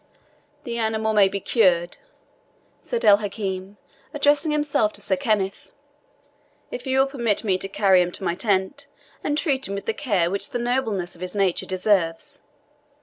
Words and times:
"The 0.63 0.79
animal 0.79 1.13
may 1.13 1.27
be 1.27 1.39
cured," 1.39 1.97
said 2.81 3.05
El 3.05 3.17
Hakim, 3.17 3.77
addressing 4.15 4.49
himself 4.51 4.93
to 4.93 5.01
Sir 5.01 5.15
Kenneth, 5.15 5.71
"if 6.71 6.87
you 6.87 6.97
will 6.97 7.05
permit 7.05 7.43
me 7.43 7.55
to 7.59 7.67
carry 7.69 8.01
him 8.01 8.11
to 8.13 8.23
my 8.23 8.33
tent, 8.33 8.87
and 9.23 9.37
treat 9.37 9.67
him 9.67 9.75
with 9.75 9.85
the 9.85 9.93
care 9.93 10.31
which 10.31 10.49
the 10.49 10.57
nobleness 10.57 11.13
of 11.13 11.21
his 11.21 11.35
nature 11.35 11.67
deserves. 11.67 12.41